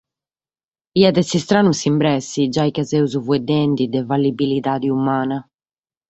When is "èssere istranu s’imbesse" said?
1.21-2.41